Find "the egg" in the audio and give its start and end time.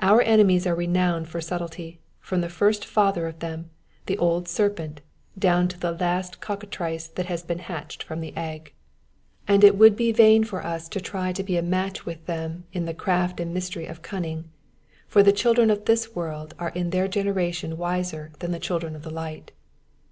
8.20-8.64